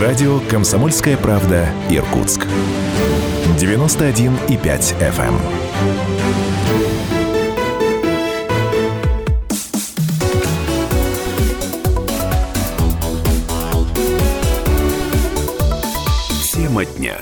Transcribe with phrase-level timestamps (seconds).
[0.00, 2.46] Радио «Комсомольская правда» Иркутск.
[3.58, 5.34] 91,5 FM.
[16.52, 17.16] Тема дня.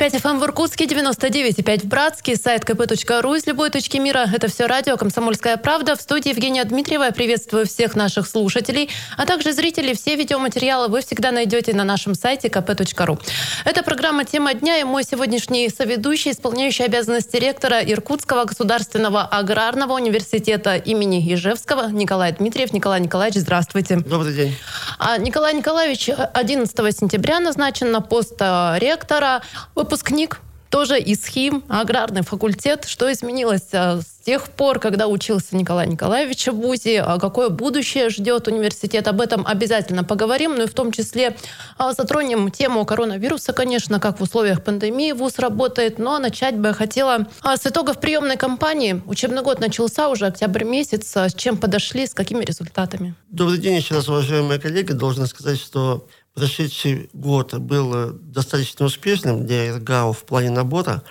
[0.00, 4.26] 91,5 FM в Иркутске, 99,5 в Братске, сайт kp.ru из любой точки мира.
[4.34, 5.94] Это все радио «Комсомольская правда».
[5.94, 7.04] В студии Евгения Дмитриева.
[7.04, 8.88] Я приветствую всех наших слушателей,
[9.18, 9.94] а также зрителей.
[9.94, 13.20] Все видеоматериалы вы всегда найдете на нашем сайте kp.ru.
[13.66, 20.76] Это программа «Тема дня» и мой сегодняшний соведущий, исполняющий обязанности ректора Иркутского государственного аграрного университета
[20.76, 22.72] имени Ежевского Николай Дмитриев.
[22.72, 23.96] Николай Николаевич, здравствуйте.
[23.96, 24.56] Добрый день.
[24.98, 29.42] А Николай Николаевич 11 сентября назначен на пост э, ректора
[29.90, 32.84] выпускник тоже из ХИМ, аграрный факультет.
[32.86, 37.02] Что изменилось э, с тех пор, когда учился Николай Николаевич ВУЗе?
[37.02, 39.08] А какое будущее ждет университет?
[39.08, 40.54] Об этом обязательно поговорим.
[40.54, 41.36] Ну и в том числе
[41.76, 45.98] э, затронем тему коронавируса, конечно, как в условиях пандемии ВУЗ работает.
[45.98, 49.02] Но начать бы я хотела с итогов приемной кампании.
[49.06, 51.16] Учебный год начался уже, октябрь месяц.
[51.16, 53.16] С чем подошли, с какими результатами?
[53.28, 54.92] Добрый день еще раз, уважаемые коллеги.
[54.92, 61.02] Должен сказать, что Прошедший год был достаточно успешным для РГАУ в плане набора.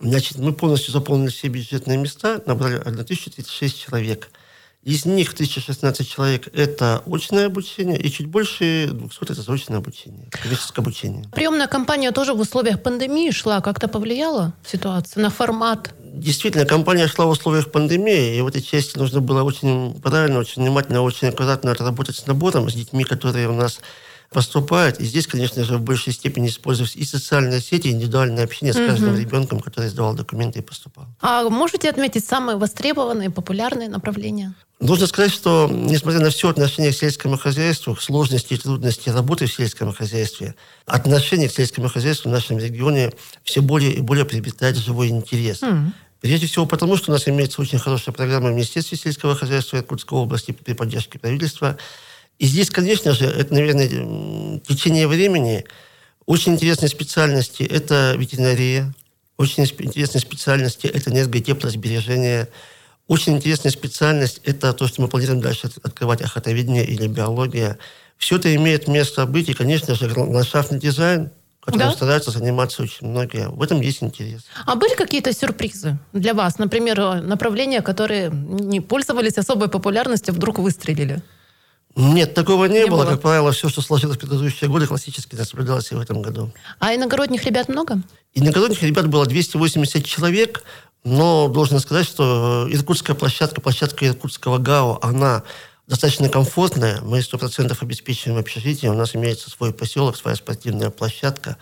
[0.00, 4.30] Значит, мы полностью заполнили все бюджетные места, набрали 1036 человек.
[4.82, 10.82] Из них 1016 человек– это очное обучение, и чуть больше 200– это заочное обучение, коммерческое
[10.82, 11.24] обучение.
[11.32, 13.60] Приемная кампания тоже в условиях пандемии шла.
[13.60, 15.94] Как-то повлияла ситуация на формат?
[16.00, 20.62] Действительно, компания шла в условиях пандемии, и в этой части нужно было очень правильно, очень
[20.62, 23.80] внимательно, очень аккуратно отработать с набором, с детьми, которые у нас
[24.32, 25.00] поступают.
[25.00, 28.76] И здесь, конечно же, в большей степени использовались и социальные сети, и индивидуальное общение с
[28.76, 29.20] каждым угу.
[29.20, 31.06] ребенком, который сдавал документы и поступал.
[31.20, 34.54] А можете отметить самые востребованные, популярные направления?
[34.80, 39.46] Нужно сказать, что, несмотря на все отношение к сельскому хозяйству, к сложности и трудности работы
[39.46, 43.12] в сельском хозяйстве, отношение к сельскому хозяйству в нашем регионе
[43.44, 45.62] все более и более приобретает живой интерес.
[45.62, 45.92] Mm.
[46.20, 50.18] Прежде всего потому, что у нас имеется очень хорошая программа в Министерстве сельского хозяйства Иркутской
[50.18, 51.76] области при поддержке правительства–
[52.42, 55.64] и здесь, конечно же, это, наверное, течение времени.
[56.26, 58.92] Очень интересные специальности– это ветеринария,
[59.36, 62.48] очень интересные специальности– это энерготеплосбережение,
[63.06, 67.78] очень интересная специальность– это то, что мы планируем дальше открывать охотоведение или биология.
[68.16, 71.94] Все это имеет место быть, и, конечно же, ландшафтный дизайн, которым да?
[71.94, 73.50] стараются заниматься очень многие.
[73.50, 74.40] В этом есть интерес.
[74.66, 76.58] А были какие-то сюрпризы для вас?
[76.58, 81.22] Например, направления, которые не пользовались особой популярностью, вдруг выстрелили?
[81.94, 83.02] Нет, такого не, не было.
[83.02, 83.10] было.
[83.10, 86.50] Как правило, все, что сложилось в предыдущие годы, классически наблюдалось и в этом году.
[86.78, 88.00] А иногородних ребят много?
[88.34, 90.64] Иногородних ребят было 280 человек,
[91.04, 95.42] но должен сказать, что иркутская площадка, площадка иркутского ГАО, она
[95.86, 97.00] достаточно комфортная.
[97.02, 98.90] Мы 100% обеспечиваем общежитие.
[98.90, 101.58] У нас имеется свой поселок, своя спортивная площадка.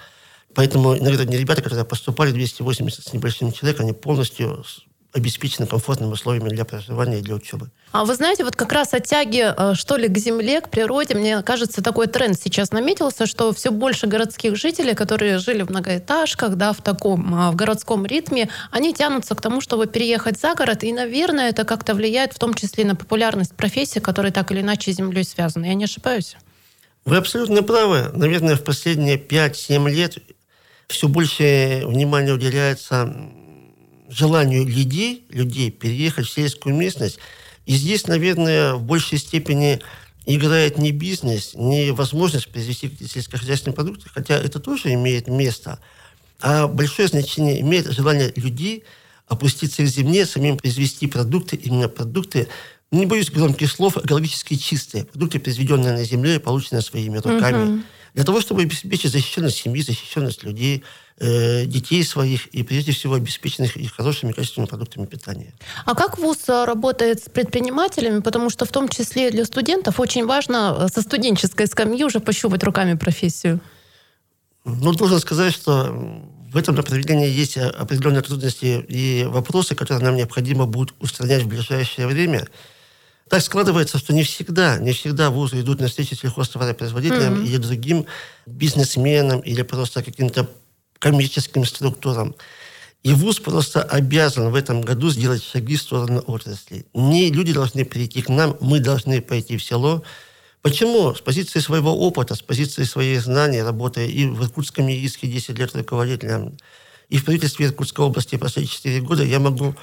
[0.54, 4.64] Поэтому иногородние ребята, которые поступали, 280 с небольшим человек, они полностью
[5.12, 7.70] обеспечены комфортными условиями для проживания и для учебы.
[7.92, 11.14] А вы знаете, вот как раз о тяге, э, что ли, к земле, к природе,
[11.14, 16.54] мне кажется, такой тренд сейчас наметился, что все больше городских жителей, которые жили в многоэтажках,
[16.54, 20.84] да, в таком э, в городском ритме, они тянутся к тому, чтобы переехать за город,
[20.84, 24.92] и, наверное, это как-то влияет в том числе на популярность профессий, которые так или иначе
[24.92, 25.66] с землей связаны.
[25.66, 26.36] Я не ошибаюсь?
[27.04, 28.10] Вы абсолютно правы.
[28.14, 30.18] Наверное, в последние 5-7 лет
[30.86, 33.12] все больше внимания уделяется
[34.10, 37.18] желанию людей, людей переехать в сельскую местность.
[37.66, 39.80] И здесь, наверное, в большей степени
[40.26, 45.80] играет не бизнес, не возможность произвести сельскохозяйственные продукты, хотя это тоже имеет место,
[46.40, 48.84] а большое значение имеет желание людей
[49.28, 52.48] опуститься к земле, самим произвести продукты, именно продукты,
[52.90, 57.56] не боюсь громких слов, экологически чистые, продукты, произведенные на земле и полученные своими руками.
[57.56, 57.82] Uh-huh
[58.14, 60.84] для того, чтобы обеспечить защищенность семьи, защищенность людей,
[61.18, 65.52] э, детей своих и, прежде всего, обеспеченных их хорошими качественными продуктами питания.
[65.84, 68.20] А как ВУЗ э, работает с предпринимателями?
[68.20, 72.64] Потому что в том числе для студентов очень важно э, со студенческой скамьи уже пощупать
[72.64, 73.60] руками профессию.
[74.64, 75.94] Ну, должен сказать, что
[76.52, 82.06] в этом направлении есть определенные трудности и вопросы, которые нам необходимо будет устранять в ближайшее
[82.06, 82.46] время–
[83.30, 87.46] так складывается, что не всегда, не всегда вузы идут на встречи сельхозтоваропроизводителям mm-hmm.
[87.46, 88.06] или другим
[88.44, 90.50] бизнесменам, или просто каким-то
[90.98, 92.34] коммерческим структурам.
[93.04, 96.86] И ВУЗ просто обязан в этом году сделать шаги в сторону отрасли.
[96.92, 100.02] Не люди должны прийти к нам, мы должны пойти в село.
[100.60, 101.14] Почему?
[101.14, 105.76] С позиции своего опыта, с позиции своих знаний, работая и в Иркутском ИИСКе 10 лет
[105.76, 106.58] руководителем,
[107.08, 109.76] и в правительстве Иркутской области последние 4 года, я могу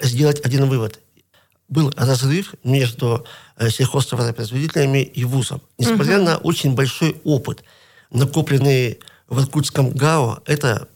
[0.00, 0.98] сделать один вывод
[1.68, 3.24] был разрыв между
[3.56, 5.62] э, сельхозтоваропроизводителями и вузом.
[5.78, 6.24] Несмотря угу.
[6.24, 7.64] на очень большой опыт,
[8.10, 10.88] накопленный в Иркутском ГАО, это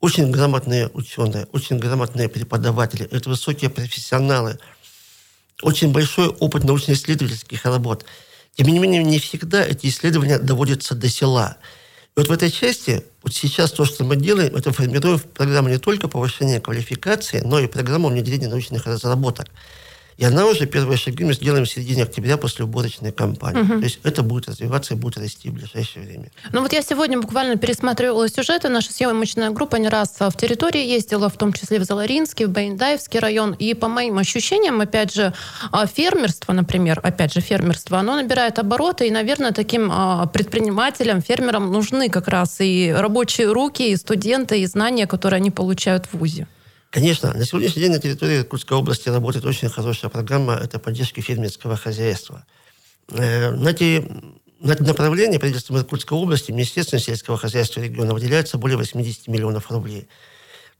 [0.00, 4.58] очень грамотные ученые, очень грамотные преподаватели, это высокие профессионалы,
[5.62, 8.04] очень большой опыт научно-исследовательских работ.
[8.56, 11.56] Тем не менее, не всегда эти исследования доводятся до села.
[12.14, 15.78] И вот в этой части, вот сейчас то, что мы делаем, это формируем программу не
[15.78, 19.46] только повышения квалификации, но и программу внедрения научных разработок.
[20.16, 23.62] И она уже, первые шаги мы сделаем в середине октября после уборочной кампании.
[23.62, 23.78] Угу.
[23.78, 26.30] То есть это будет развиваться и будет расти в ближайшее время.
[26.52, 28.68] Ну вот я сегодня буквально пересматривала сюжеты.
[28.68, 33.20] Наша съемочная группа не раз в территории ездила, в том числе в Заларинский, в Бейндаевский
[33.20, 33.54] район.
[33.58, 35.32] И по моим ощущениям, опять же,
[35.70, 39.06] а, фермерство, например, опять же, фермерство, оно набирает обороты.
[39.06, 44.66] И, наверное, таким а, предпринимателям, фермерам нужны как раз и рабочие руки, и студенты, и
[44.66, 46.46] знания, которые они получают в ВУЗе.
[46.92, 51.74] Конечно, на сегодняшний день на территории Иркутской области работает очень хорошая программа это поддержки фермерского
[51.74, 52.44] хозяйства.
[53.08, 54.06] Э, на эти,
[54.60, 60.06] на это направление правительством Иркутской области Министерством сельского хозяйства региона выделяется более 80 миллионов рублей.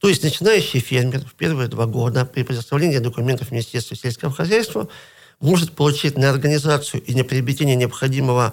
[0.01, 4.91] То есть начинающий фермер в первые два года при предоставлении документов Министерства сельского хозяйства
[5.41, 8.53] может получить на организацию и на приобретение необходимого,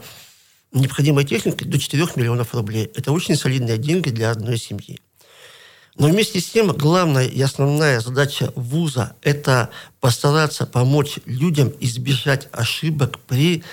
[0.72, 2.90] необходимой техники до 4 миллионов рублей.
[2.96, 5.02] Это очень солидные деньги для одной семьи.
[6.00, 9.70] Но вместе с тем главная и основная задача вуза– это
[10.00, 13.64] постараться помочь людям избежать ошибок при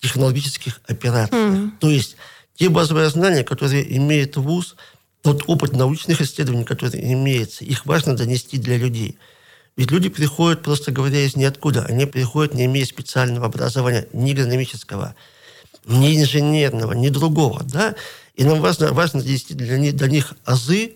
[0.00, 1.54] технологических операциях.
[1.54, 1.70] Mm-hmm.
[1.78, 2.16] То есть
[2.56, 4.74] те базовые знания, которые имеет вуз,
[5.22, 9.16] тот опыт научных исследований, который имеется, их важно донести для людей.
[9.76, 11.84] Ведь люди приходят, просто говоря, из ниоткуда.
[11.84, 15.14] Они приходят, не имея специального образования, ни экономического,
[15.84, 17.62] ни инженерного, ни другого.
[17.62, 17.94] Да?
[18.34, 20.94] И нам важно, важно донести для них, для них азы,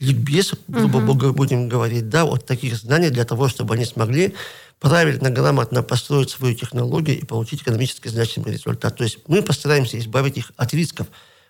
[0.00, 1.32] ликбез, грубо угу.
[1.32, 4.34] будем говорить, да, вот таких знаний для того, чтобы они смогли
[4.80, 8.96] правильно, грамотно построить свою технологию и получить экономически значимый результат.
[8.96, 11.06] То есть мы постараемся избавить их от рисков,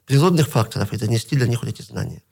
[0.07, 2.23] природных факторов и донести для них вот эти знания.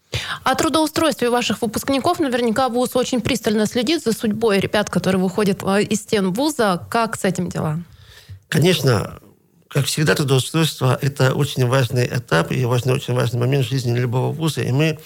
[0.45, 5.83] О трудоустройстве ваших выпускников наверняка ВУЗ очень пристально следит за судьбой ребят, которые выходят э,
[5.83, 6.87] из стен ВУЗа.
[6.91, 7.83] Как с этим дела?
[8.49, 9.19] Конечно,
[9.69, 14.31] как всегда, трудоустройство– это очень важный этап и важный, очень важный момент в жизни любого
[14.31, 14.61] вуза.
[14.61, 14.99] И мы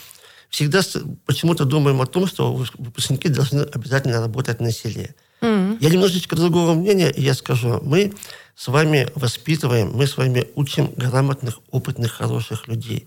[0.56, 0.80] всегда
[1.26, 5.14] почему-то думаем о том, что выпускники должны обязательно работать на селе.
[5.42, 5.76] Mm-hmm.
[5.80, 8.14] Я немножечко другого мнения, и я скажу, мы
[8.54, 13.06] с вами воспитываем, мы с вами учим грамотных, опытных, хороших людей.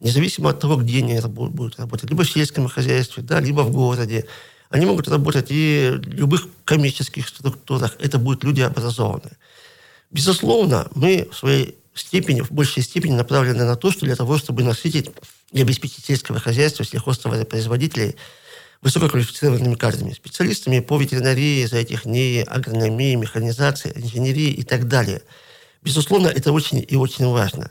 [0.00, 2.10] Независимо от того, где они будут работать.
[2.10, 4.26] Либо в сельском хозяйстве, да, либо в городе.
[4.68, 7.94] Они могут работать и в любых коммерческих структурах.
[8.00, 9.36] Это будут люди образованные.
[10.10, 14.62] Безусловно, мы в своей степени, в большей степени направлены на то, что для того, чтобы
[14.62, 15.10] насытить
[15.52, 18.16] и обеспечить сельского хозяйства, сельхозтоваропроизводителей
[18.80, 25.22] высококвалифицированными кадрами, специалистами по ветеринарии, зоотехнии, агрономии, механизации, инженерии и так далее.
[25.82, 27.70] Безусловно, это очень и очень важно.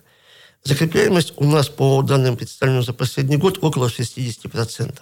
[0.64, 5.00] Закрепляемость у нас по данным, представленным за последний год, около 60%.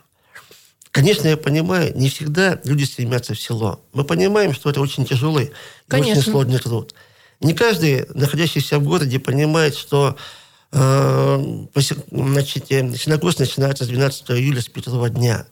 [0.91, 3.83] Конечно, я понимаю, не всегда люди стремятся в село.
[3.91, 5.51] Мы понимаем, что это очень тяжелый
[5.91, 6.93] и очень сложный труд.
[7.41, 10.15] Не каждый, находящийся в городе, понимает, что
[10.71, 11.65] э,
[12.11, 15.45] значит, синокос начинается с 12 июля с Петрова дня.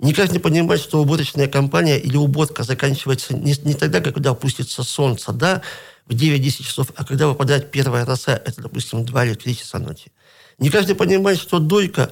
[0.00, 5.32] Не каждый понимает, что уборочная кампания или уборка заканчивается не, не тогда, когда опустится солнце,
[5.32, 5.62] да,
[6.06, 10.12] в 9-10 часов, а когда выпадает первая роса, это, допустим, 2 или 3 часа ночи.
[10.58, 12.10] Не каждый понимает, что дойка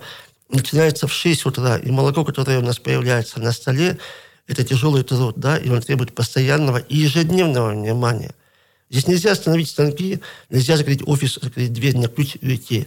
[0.48, 3.98] начинается в 6 утра, и молоко, которое у нас появляется на столе,
[4.46, 8.34] это тяжелый труд, да, и он требует постоянного и ежедневного внимания–
[8.90, 12.86] Здесь нельзя остановить станки, нельзя закрыть офис, закрыть дверь на ключ уйти.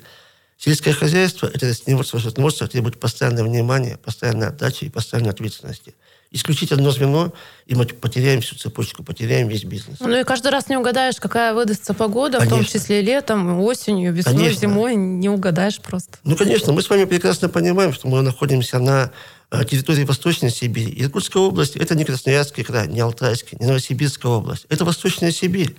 [0.58, 5.96] Сельское хозяйство– это растениеводство, животноводство требует постоянного внимания, постоянной отдачи и постоянной ответственности.
[6.32, 7.34] Исключить одно звено,
[7.65, 10.00] и мы потеряем всю цепочку, потеряем весь бизнес.
[10.01, 12.58] Ну и каждый раз не угадаешь, какая выдастся погода, конечно.
[12.58, 14.60] в том числе летом, осенью, весной, конечно.
[14.60, 16.20] зимой, не угадаешь просто.
[16.24, 19.12] Ну, конечно, мы с вами прекрасно понимаем, что мы находимся на
[19.51, 20.94] территории Восточной Сибири.
[21.01, 24.65] Иркутская область– это не Красноярский край, не Алтайский, не Новосибирская область.
[24.70, 25.75] Это Восточная Сибирь.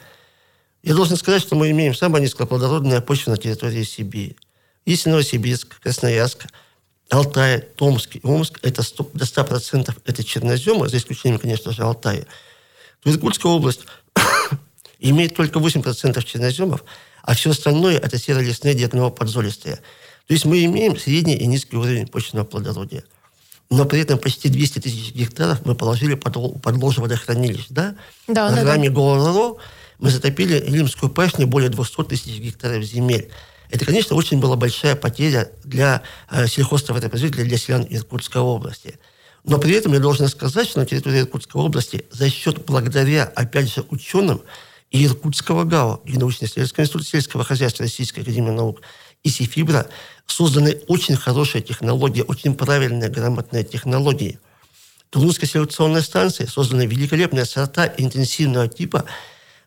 [0.83, 4.37] Я должен сказать, что мы имеем самое низкоплодородное почву на территории Сибири.
[4.87, 6.47] Если Новосибирск, Красноярск,
[7.11, 12.27] Алтай, Томск и Омск– это 100, до 100% это черноземы, за исключением, конечно же, Алтая,
[13.03, 13.81] то Иркутская область
[14.99, 16.85] имеет только 8% черноземов,
[17.23, 19.77] а все остальное– это серо-лесные дерново-подзолистые.
[19.77, 23.05] То есть мы имеем средний и низкий уровень почвенного плодородия.
[23.71, 27.67] Но при этом почти 200 тысяч гектаров мы положили под, под ложе водохранилищ.
[27.71, 27.95] Да?
[28.27, 29.01] Да, В программе да, да.
[29.01, 29.57] «Голоро»
[30.01, 33.31] мы затопили Римскую пашню более 200 тысяч гектаров земель.
[33.71, 38.99] Это, конечно, очень была большая потеря для э, сельхозтоваропроизводителей, для селян Иркутской области.
[39.45, 43.73] Но при этом я должен сказать, что на территории Иркутской области за счет, благодаря, опять
[43.73, 44.43] же, ученым
[44.91, 48.83] и Иркутского ГАО, и научно-исследовательского института сельского хозяйства Российской Академии Наук,
[49.23, 49.87] и Сифибра
[50.27, 54.39] созданы очень хорошие технологии, очень правильные, грамотные технологии.
[55.11, 59.05] Тулунская селекционная станция созданы великолепные сорта интенсивного типа,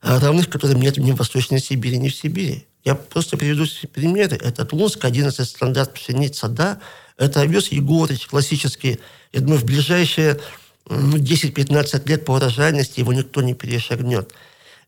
[0.02, 2.66] а, равных которым нет ни в Восточной Сибири, ни в Сибири.
[2.84, 4.38] Я просто приведу примеры.
[4.38, 6.80] Это Тулунская 11 стандарт пшеница, да.
[7.18, 9.00] Это овес Егорыч, классический.
[9.32, 10.40] Я думаю, в ближайшие
[10.90, 14.34] ну, 10-15 лет по урожайности его никто не перешагнет.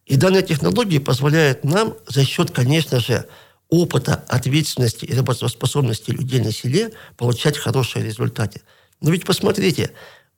[0.05, 3.25] И данная технология позволяет нам за счет, конечно же,
[3.69, 8.62] опыта, ответственности и работоспособности людей на селе получать хорошие результаты.
[9.01, 9.91] Но ведь посмотрите,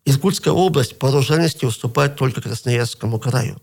[0.05, 3.61] Иркутская область по урожайности уступает только Красноярскому краю.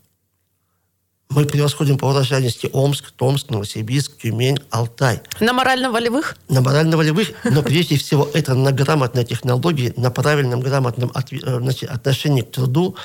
[1.29, 5.21] Мы превосходим по урожайности Омск, Томск, Новосибирск, Тюмень, Алтай.
[5.39, 6.37] На морально-волевых?
[6.49, 12.51] На морально-волевых, но прежде всего это на грамотной технологии, на правильном грамотном э, отношении к
[12.51, 12.95] труду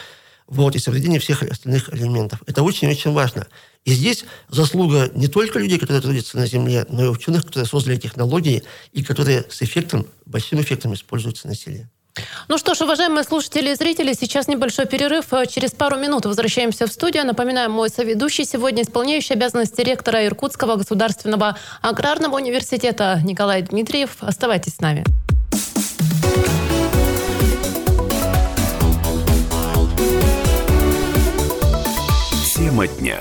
[0.51, 2.43] вот, и соблюдении всех остальных элементов.
[2.47, 3.47] Это очень-очень важно.
[3.85, 7.97] И здесь заслуга не только людей, которые трудятся на Земле, но и ученых, которые создали
[7.97, 11.89] технологии и которые с эффектом, большим эффектом используются на селе.
[12.49, 15.27] Ну что ж, уважаемые слушатели и зрители, сейчас небольшой перерыв.
[15.49, 17.25] Через пару минут возвращаемся в студию.
[17.25, 24.17] Напоминаю, мой соведущий сегодня исполняющий обязанности ректора Иркутского государственного аграрного университета Николай Дмитриев.
[24.21, 25.05] Оставайтесь с нами.
[32.81, 33.19] Тема дня.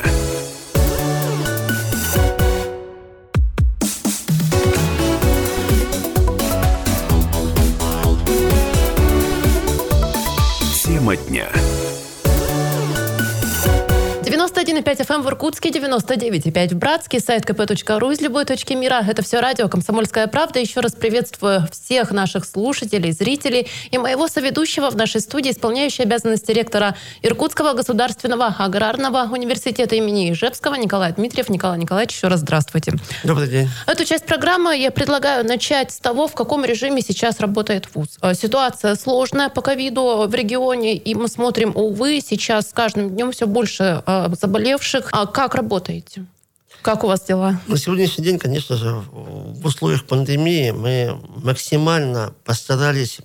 [10.85, 11.78] Тема дня.
[14.49, 19.03] 91,5 FM в Иркутске, 99,5 в Братске, сайт kp.ru из любой точки мира.
[19.07, 20.59] Это все радио «Комсомольская правда».
[20.59, 26.51] Еще раз приветствую всех наших слушателей, зрителей и моего соведущего в нашей студии, исполняющей обязанности
[26.51, 31.49] ректора Иркутского государственного аграрного университета имени Ижевского Николая Дмитриев.
[31.49, 32.93] Николай Николаевич, еще раз здравствуйте.
[33.23, 33.69] Добрый день.
[33.85, 38.17] Эту часть программы я предлагаю начать с того, в каком режиме сейчас работает ВУЗ.
[38.23, 43.31] Э, ситуация сложная по ковиду в регионе, и мы смотрим, увы, сейчас с каждым днем
[43.31, 45.09] все больше э, заболевших.
[45.11, 46.25] А как работаете?
[46.81, 47.59] Как у вас дела?
[47.67, 53.19] На сегодняшний день, конечно же, в условиях пандемии мы максимально постарались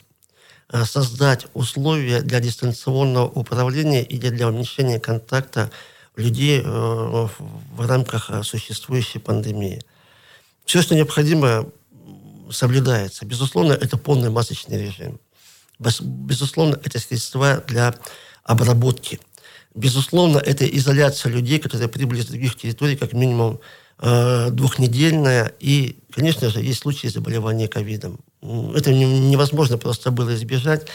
[0.72, 5.70] э, создать условия для дистанционного управления и для уменьшения контакта
[6.16, 9.82] людей э, в рамках э, существующей пандемии.
[10.64, 11.66] Все, что необходимо,
[12.50, 13.24] соблюдается.
[13.24, 15.20] Безусловно, это полный масочный режим.
[15.78, 17.94] Безусловно, это средства для
[18.42, 19.20] обработки–
[19.74, 23.60] Безусловно, это изоляция людей, которые прибыли с других территорий, как минимум
[23.98, 25.52] э, двухнедельная.
[25.58, 28.20] И, конечно же, есть случаи заболевания ковидом.
[28.40, 30.86] Это невозможно просто было избежать.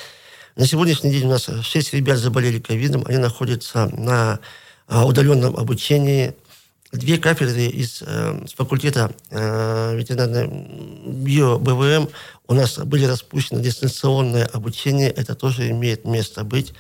[0.55, 3.03] На сегодняшний день у нас 6 ребят заболели ковидом.
[3.05, 4.39] Они находятся на
[4.88, 6.33] э, удаленном обучении.
[6.93, 10.48] Две кафедры из э, факультета э, ветеринарной
[11.05, 12.09] био-БВМ
[12.48, 15.09] у нас были распущены дистанционное обучение.
[15.09, 16.74] Это тоже имеет место быть.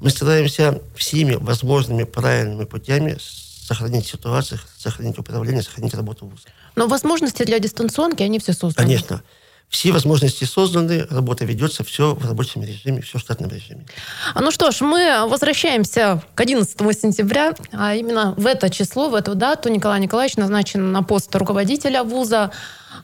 [0.00, 6.44] Мы стараемся всеми возможными правильными путями сохранить ситуацию, сохранить управление, сохранить работу вуза.
[6.76, 8.86] Но возможности для дистанционки, они все созданы.
[8.86, 9.22] Конечно.
[9.68, 13.84] Все возможности созданы, работа ведется, все в рабочем режиме, все в штатном режиме.
[14.32, 19.14] А ну что ж, мы возвращаемся к 11 сентября, а именно в это число, в
[19.14, 22.50] эту дату Николай Николаевич назначен на пост руководителя вуза.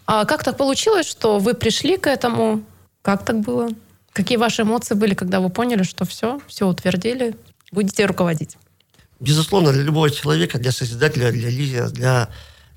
[0.07, 2.63] А как так получилось, что вы пришли к этому?
[3.03, 3.69] Как так было?
[4.15, 7.35] Какие ваши эмоции были, когда вы поняли, что все, все утвердили,
[7.73, 8.57] будете руководить?
[9.19, 12.29] Безусловно, для любого человека, для созидателя, для лидера, для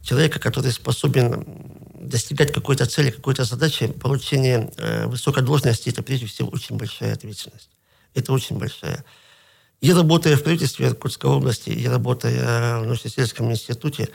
[0.02, 1.46] человека, который способен
[1.94, 7.70] достигать какой-то цели, какой-то задачи, получение э, высокой должности, это прежде всего очень большая ответственность.
[8.16, 9.06] Это очень большая.
[9.80, 14.10] Я работая в правительстве Иркутской области, я работая в научно-исследовательском институте,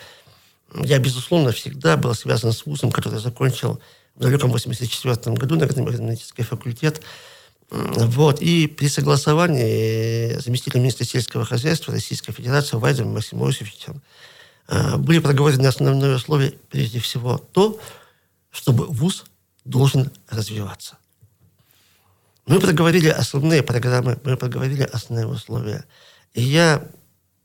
[0.74, 3.80] я, безусловно, всегда был связан с вузом, который закончил
[4.14, 7.02] в далеком 84 году на экономический факультет.
[7.70, 8.42] Вот.
[8.42, 14.02] И при согласовании заместителя министра сельского хозяйства Российской Федерации Вайзом Максимом Иосифовичем
[14.68, 17.80] э, были проговорены основные условия, прежде всего, то,
[18.50, 19.24] чтобы ВУЗ
[19.64, 20.98] должен развиваться.
[22.44, 25.86] Мы проговорили основные программы, мы проговорили основные условия.
[26.34, 26.86] И я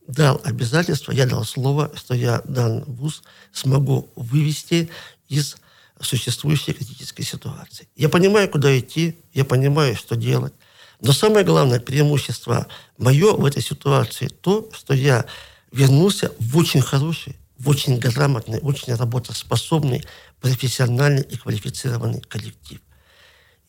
[0.07, 4.89] дал обязательство, я дал слово, что я дан ВУЗ смогу вывести
[5.29, 5.55] из
[6.01, 7.87] существующей критической ситуации.
[7.95, 10.53] Я понимаю, куда идти, я понимаю, что делать.
[11.01, 15.25] Но самое главное преимущество мое в этой ситуации то, что я
[15.71, 20.03] вернулся в очень хороший, в очень грамотный, очень работоспособный,
[20.41, 22.79] профессиональный и квалифицированный коллектив.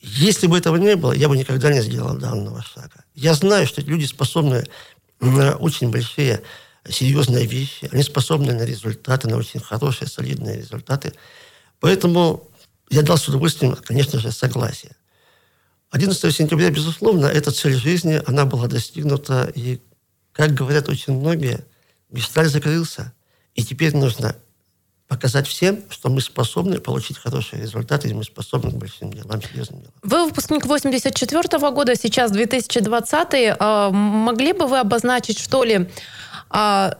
[0.01, 3.05] Если бы этого не было, я бы никогда не сделал данного шага.
[3.15, 4.65] Я знаю, что люди способны
[5.21, 6.43] на очень большие,
[6.89, 7.89] серьезные вещи.
[7.91, 11.15] Они способны на результаты, на очень хорошие, солидные результаты.
[11.81, 12.49] Поэтому
[12.91, 14.97] я дал с удовольствием, конечно же, согласие.
[15.91, 19.51] 11 сентября, безусловно, эта цель жизни, она была достигнута.
[19.55, 19.81] И,
[20.33, 21.65] как говорят очень многие,
[22.11, 23.13] Гешталь закрылся.
[23.55, 24.37] И теперь нужно
[25.09, 29.81] показать всем, что мы способны получить хорошие результаты, и мы способны к большим делам, серьезным
[29.81, 29.95] делам.
[30.03, 35.89] Вы выпускник 84 -го года, сейчас 2020 а, Могли бы вы обозначить, что ли,
[36.51, 36.99] а,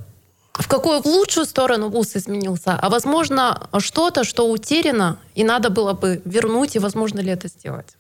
[0.59, 5.93] в какую в лучшую сторону вуз изменился, а возможно что-то, что утеряно, и надо было
[5.93, 7.97] бы вернуть, и возможно ли это сделать?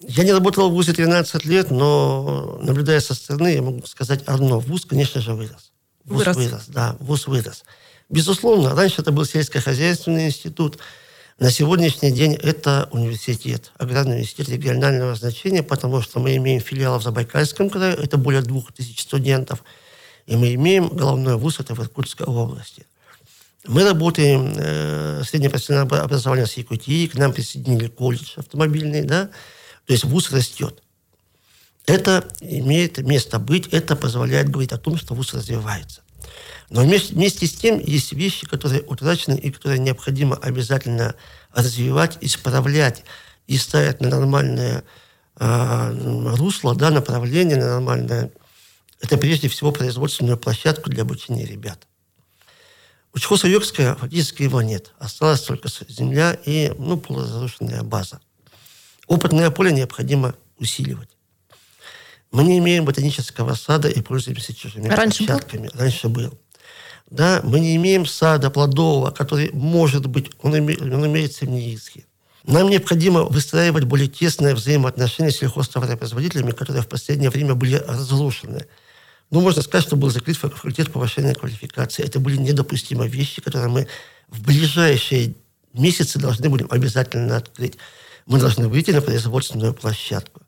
[0.00, 4.58] Я не работал в ВУЗе 13 лет, но наблюдая со стороны, я могу сказать одно.
[4.60, 5.72] ВУЗ, конечно же, вырос.
[6.04, 6.36] ВУЗ вырос.
[6.36, 7.64] вырос, да, ВУЗ вырос.
[8.08, 10.78] Безусловно, раньше это был сельскохозяйственный институт.
[11.38, 17.02] На сегодняшний день это университет, аграрный университет регионального значения, потому что мы имеем филиал в
[17.02, 19.64] Забайкальском крае, это более двух тысяч студентов,
[20.30, 22.86] и мы имеем головной вуз, это в Иркутской области.
[23.66, 29.26] Мы работаем, э, среднее профессиональное образование с Якутии, к нам присоединили колледж автомобильный, да,
[29.86, 30.82] то есть вуз растет.
[31.84, 36.02] Это имеет место быть, это позволяет говорить о том, что вуз развивается.
[36.70, 41.16] Но вместе, вместе с тем есть вещи, которые утрачены и которые необходимо обязательно
[41.52, 43.02] развивать, исправлять
[43.48, 44.84] и ставить на нормальное
[45.40, 48.30] э, русло, да, направление на нормальное.
[49.00, 51.86] Это прежде всего производственную площадку для обучения ребят.
[53.12, 54.92] Учхоза Йоркская фактически его нет.
[54.98, 58.20] Осталась только земля и ну, полуразрушенная база.
[59.06, 61.08] Опытное поле необходимо усиливать.
[62.30, 65.68] Мы не имеем ботанического сада и пользуемся чужими Раньше площадками.
[65.68, 65.80] Был?
[65.80, 66.38] Раньше был.
[67.10, 72.04] Да, мы не имеем сада плодового, который может быть, он, име, он имеется в Неиске.
[72.44, 78.66] Нам необходимо выстраивать более тесные взаимоотношения с сельхозтоваропроизводителями, которые в последнее время были разрушены.
[79.30, 82.04] Ну, можно сказать, что был закрыт факультет повышения квалификации.
[82.04, 83.86] Это были недопустимые вещи, которые мы
[84.28, 85.34] в ближайшие
[85.72, 87.76] месяцы должны будем обязательно открыть.
[88.26, 90.42] Мы должны выйти на производственную площадку.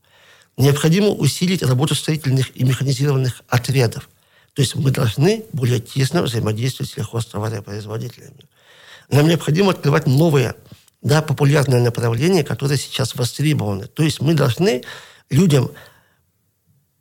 [0.56, 4.08] Необходимо усилить работу строительных и механизированных отрядов.
[4.54, 8.48] То есть мы должны более тесно взаимодействовать с сельхозтоваропроизводителями.
[9.08, 10.54] Нам необходимо открывать новые,
[11.00, 13.86] да, популярные направления, которые сейчас востребованы.
[13.86, 14.82] То есть мы должны
[15.30, 15.70] людям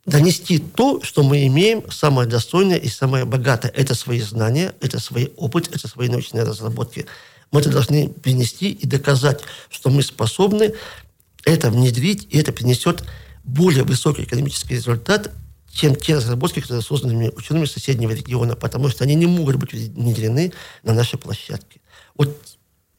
[0.04, 3.72] донести то, что мы имеем самое достойное и самое богатое.
[3.74, 7.06] Это свои знания, это свой опыт, это свои научные разработки.
[7.50, 10.74] Мы это должны принести и доказать, что мы способны
[11.44, 13.04] это внедрить, и это принесет
[13.44, 15.30] более высокий экономический результат,
[15.72, 20.52] чем те разработки, которые созданы учеными соседнего региона, потому что они не могут быть внедрены
[20.82, 21.80] на нашей площадке.
[22.16, 22.36] Вот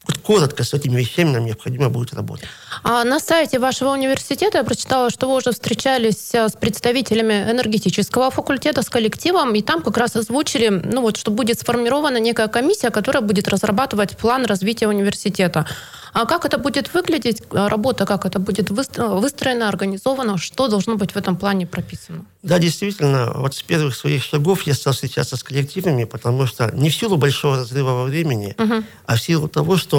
[0.06, 2.48] вот коротко с этими вещами нам необходимо будет работать.
[2.82, 8.30] А на сайте вашего университета я прочитала, что вы уже встречались э, с представителями энергетического
[8.30, 12.90] факультета, с коллективом, и там как раз озвучили, ну вот, что будет сформирована некая комиссия,
[12.90, 15.66] которая будет разрабатывать план развития университета.
[16.14, 21.12] А как это будет выглядеть, а работа, как это будет выстроена, организована, что должно быть
[21.12, 22.24] в этом плане прописано?
[22.44, 26.90] Да, действительно, вот с первых своих шагов я стал встречаться с коллективами, потому что не
[26.90, 28.84] в силу большого разрыва во времени, угу.
[29.06, 29.93] а в силу того, что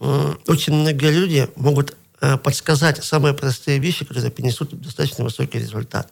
[0.00, 6.10] э, очень многие люди могут э, подсказать самые простые вещи, которые принесут достаточно высокий результат.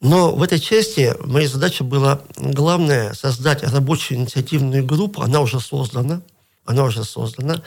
[0.00, 6.20] Но в этой части моя задача была главное создать рабочую инициативную группу, она уже создана,
[6.64, 7.62] она уже создана,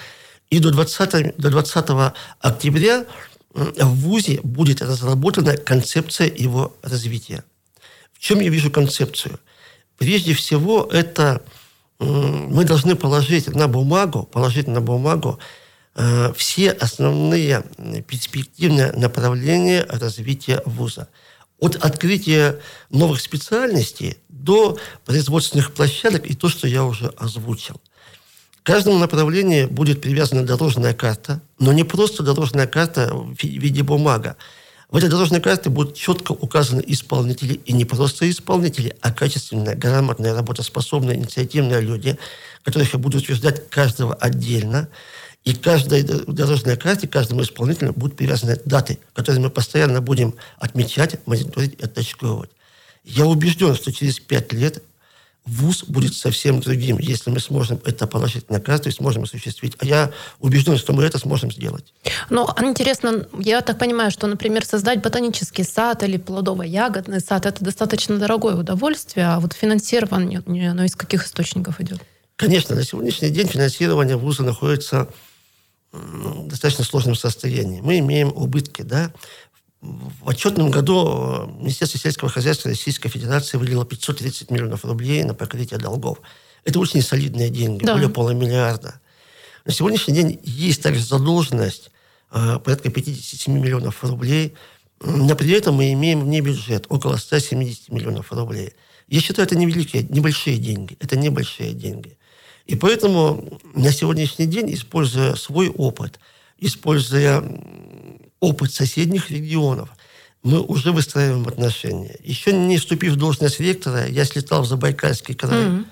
[0.49, 3.05] и до 20, до 20 октября
[3.53, 7.43] в ВУЗе будет разработана концепция его развития.
[8.13, 9.39] В чем я вижу концепцию?
[9.97, 11.41] Прежде всего, это
[11.99, 15.39] мы должны положить на бумагу, положить на бумагу
[15.95, 17.63] э, все основные
[18.07, 21.09] перспективные направления развития вуза.
[21.59, 22.59] От открытия
[22.89, 27.81] новых специальностей до производственных площадок и то, что я уже озвучил
[28.69, 34.37] каждому направлению будет привязана дорожная карта, но не просто дорожная карта в виде бумага.
[34.89, 40.33] В этой дорожной карте будут четко указаны исполнители, и не просто исполнители, а качественные, грамотные,
[40.33, 42.17] работоспособные, инициативные люди,
[42.63, 44.89] которых я буду утверждать каждого отдельно.
[45.45, 51.79] И каждой дорожной карте, каждому исполнителю будут привязаны даты, которые мы постоянно будем отмечать, мониторить
[51.79, 52.49] и оточковывать.
[53.03, 54.83] Я убежден, что через пять лет
[55.45, 59.75] вуз будет совсем другим, если мы сможем это положить на и сможем осуществить.
[59.79, 61.93] А я убежден, что мы это сможем сделать.
[62.29, 68.17] Ну, интересно, я так понимаю, что, например, создать ботанический сад или плодово-ягодный сад– это достаточно
[68.17, 71.99] дорогое удовольствие, а вот финансирование, оно из каких источников идет?
[72.35, 75.09] Конечно, на сегодняшний день финансирование вуза находится
[75.91, 77.81] достаточно сложном состоянии.
[77.81, 79.11] Мы имеем убытки, да.
[79.81, 85.79] В отчетном году э, Министерство сельского хозяйства Российской Федерации выделило 530 миллионов рублей на покрытие
[85.79, 86.19] долгов.
[86.65, 87.93] Это очень солидные деньги, да.
[87.93, 88.99] более полумиллиарда.
[89.63, 91.91] На сегодняшний день есть также задолженность
[92.31, 94.53] э, порядка 57 миллионов рублей,
[95.01, 98.73] но при этом мы имеем вне бюджет около 170 миллионов рублей.
[99.07, 100.97] Я считаю, это невеликие, небольшие деньги.
[100.99, 102.17] Это небольшие деньги.
[102.65, 106.19] И поэтому на сегодняшний день, используя свой опыт,
[106.59, 107.41] используя
[108.39, 109.89] опыт соседних регионов,
[110.43, 112.15] мы уже выстраиваем отношения.
[112.23, 115.85] Еще не вступив в должность ректора, я слетал в Забайкальский край mm-hmm.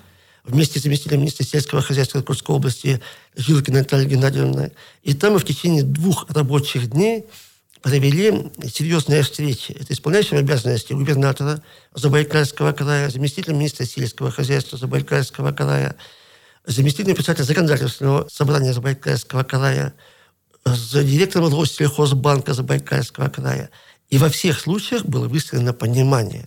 [0.44, 3.00] вместе с заместителем министра сельского хозяйства Иркутской области
[3.36, 4.72] Жилкиной Натальей Геннадьевной.
[5.02, 7.26] И там мы в течение двух рабочих дней
[7.82, 9.72] провели серьезные встречи.
[9.72, 11.62] Это исполняющим обязанности губернатора
[11.94, 15.96] Забайкальского края, заместителя министра сельского хозяйства Забайкальского края,
[16.66, 19.94] заместителем председателя законодательного собрания Забайкальского края,
[20.74, 23.70] с директором Россельхозбанка Забайкальского края.
[24.10, 26.44] И во всех случаях было выстроено понимание.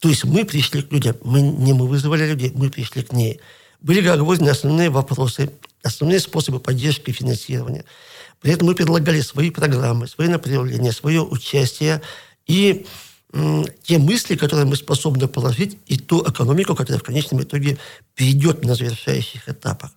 [0.00, 3.40] То есть мы пришли к людям, мы, не мы вызывали людей, мы пришли к ней.
[3.80, 5.50] Были оговорены основные вопросы,
[5.82, 7.84] основные способы поддержки и финансирования.
[8.40, 12.02] При этом мы предлагали свои программы, свои направления, свое участие
[12.46, 12.86] и
[13.82, 17.78] те мысли, которые мы способны положить, и ту экономику, которая в конечном итоге
[18.14, 19.90] перейдет на завершающих этапах.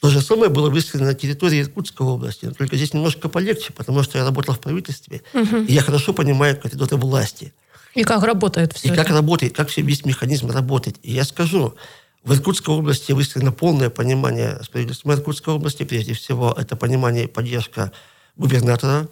[0.00, 4.16] То же самое было выстроено на территории Иркутской области, только здесь немножко полегче, потому что
[4.16, 5.58] я работал в правительстве, угу.
[5.58, 7.52] и я хорошо понимаю коридоры власти.
[7.94, 9.02] И как работает все И это.
[9.02, 10.96] как работает, как все весь механизм работает.
[11.02, 11.74] И я скажу,
[12.22, 17.26] в Иркутской области выстроено полное понимание с правительством Иркутской области, прежде всего, это понимание и
[17.26, 17.92] поддержка
[18.36, 19.08] губернатора,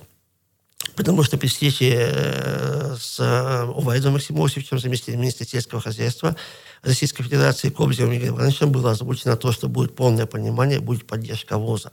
[0.94, 6.36] потому что при встрече э, с э, Увайдом Максимовичем, заместителем министра сельского хозяйства,
[6.82, 11.92] Российской Федерации Ивановичем было озвучено то, что будет полное понимание, будет поддержка ВОЗа.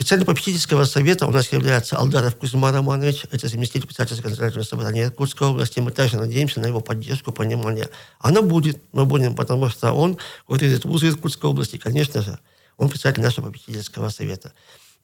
[0.00, 5.46] Председатель попечительского совета у нас является Алдаров Кузьма Романович, это заместитель председателя законодательного собрания Иркутской
[5.48, 5.78] области.
[5.80, 7.90] Мы также надеемся на его поддержку, понимание.
[8.18, 12.38] Она будет, мы будем, потому что он курирует вузы Иркутской области, конечно же,
[12.78, 14.54] он председатель нашего попечительского совета.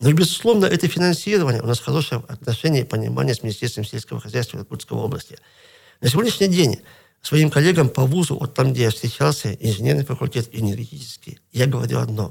[0.01, 1.63] Но, безусловно, это финансирование.
[1.63, 5.39] У нас хорошее отношение и понимание с Министерством сельского хозяйства Иркутской области.
[6.01, 6.81] На сегодняшний день
[7.27, 12.31] своим коллегам по вузу, вот там, где я встречался, инженерный факультет, энергетический, я говорю одно.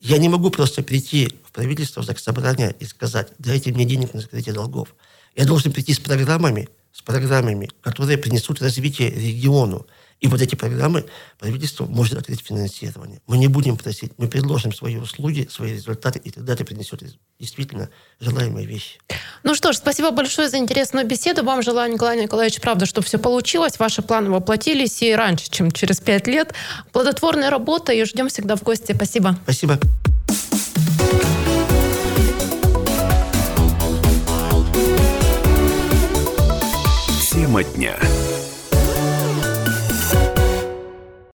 [0.00, 4.20] Я не могу просто прийти в правительство, в заксобрание и сказать, дайте мне денег на
[4.20, 4.96] закрытие долгов.
[5.36, 9.86] Я должен прийти с программами, с программами, которые принесут развитие региону,
[10.20, 11.06] и вот эти программы
[11.38, 13.20] правительство может открыть финансирование.
[13.26, 17.02] Мы не будем просить, мы предложим свои услуги, свои результаты, и тогда это принесет
[17.38, 17.88] действительно
[18.20, 18.98] желаемые вещи.
[19.44, 21.44] Ну что ж, спасибо большое за интересную беседу.
[21.44, 26.00] Вам желаю, Николай Николаевич, правда, чтобы все получилось, ваши планы воплотились и раньше, чем через
[26.00, 26.52] пять лет.
[26.92, 28.92] Плодотворная работа, и ждем всегда в гости.
[28.92, 29.38] Спасибо.
[29.44, 29.78] Спасибо.
[37.30, 37.96] Тема дня.